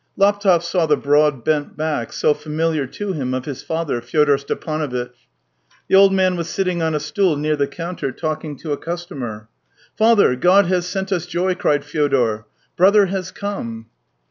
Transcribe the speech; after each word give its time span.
Laptev 0.17 0.63
saw 0.63 0.87
the 0.87 0.97
broad, 0.97 1.43
bent 1.45 1.77
back— 1.77 2.11
so 2.11 2.33
famihar 2.33 2.91
to 2.91 3.13
him— 3.13 3.33
of 3.35 3.45
his 3.45 3.61
father, 3.61 4.01
Fyodor 4.01 4.35
Stepanovitch. 4.37 4.49
2i8 4.89 4.89
THE 4.89 5.05
TALES 5.05 5.05
OF 5.05 5.11
TCHEHOV 5.11 5.87
The 5.89 5.95
old 5.95 6.13
man 6.15 6.35
was 6.37 6.49
sitting 6.49 6.81
on 6.81 6.95
a 6.95 6.99
stool 6.99 7.37
near 7.37 7.55
the 7.55 7.67
counter, 7.67 8.11
talking 8.11 8.57
to 8.57 8.71
a 8.71 8.77
customer." 8.77 9.47
Father, 9.99 10.35
God 10.35 10.65
has 10.65 10.87
sent 10.87 11.11
us 11.11 11.27
joy!" 11.27 11.53
cried 11.53 11.85
Fyodor." 11.85 12.47
Brother 12.77 13.05
has 13.13 13.29
come 13.29 13.89